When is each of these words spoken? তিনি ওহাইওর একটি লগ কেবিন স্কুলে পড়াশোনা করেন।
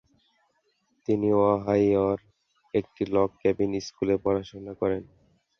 তিনি 1.07 1.27
ওহাইওর 1.41 2.19
একটি 2.73 3.03
লগ 3.15 3.29
কেবিন 3.41 3.71
স্কুলে 3.87 4.15
পড়াশোনা 4.23 4.73
করেন। 4.81 5.03